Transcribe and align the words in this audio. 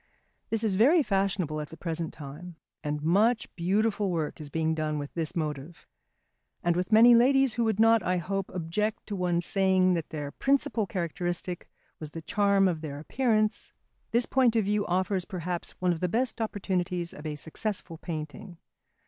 This 0.49 0.63
is 0.63 0.73
very 0.77 1.03
fashionable 1.03 1.61
at 1.61 1.69
the 1.69 1.77
present 1.77 2.11
time, 2.11 2.55
and 2.83 3.03
much 3.03 3.55
beautiful 3.55 4.09
work 4.09 4.41
is 4.41 4.49
being 4.49 4.73
done 4.73 4.97
with 4.97 5.13
this 5.13 5.35
motive. 5.35 5.85
And 6.63 6.75
with 6.75 6.91
many 6.91 7.13
ladies 7.13 7.53
who 7.53 7.65
would 7.65 7.79
not, 7.79 8.01
I 8.01 8.17
hope, 8.17 8.49
object 8.49 9.05
to 9.05 9.15
one's 9.15 9.45
saying 9.45 9.93
that 9.93 10.09
their 10.09 10.31
principal 10.31 10.87
characteristic 10.87 11.69
was 11.99 12.09
the 12.09 12.23
charm 12.23 12.67
of 12.67 12.81
their 12.81 12.97
appearance, 12.97 13.73
this 14.09 14.25
point 14.25 14.55
of 14.55 14.65
view 14.65 14.87
offers, 14.87 15.23
perhaps, 15.23 15.79
one 15.79 15.91
of 15.93 15.99
the 15.99 16.09
best 16.09 16.41
opportunities 16.41 17.13
of 17.13 17.27
a 17.27 17.35
successful 17.35 17.99
painting. 17.99 18.57